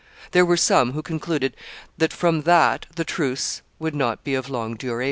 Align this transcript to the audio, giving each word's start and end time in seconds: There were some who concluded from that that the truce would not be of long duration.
There 0.31 0.47
were 0.47 0.57
some 0.57 0.93
who 0.93 1.03
concluded 1.03 1.55
from 2.09 2.41
that 2.41 2.87
that 2.89 2.95
the 2.95 3.03
truce 3.03 3.61
would 3.77 3.93
not 3.93 4.23
be 4.23 4.33
of 4.33 4.49
long 4.49 4.73
duration. 4.73 4.99